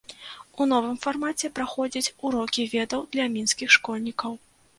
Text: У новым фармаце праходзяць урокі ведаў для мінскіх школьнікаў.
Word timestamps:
У 0.63 0.65
новым 0.71 0.95
фармаце 1.03 1.51
праходзяць 1.59 2.13
урокі 2.31 2.67
ведаў 2.73 3.05
для 3.13 3.29
мінскіх 3.37 3.69
школьнікаў. 3.79 4.31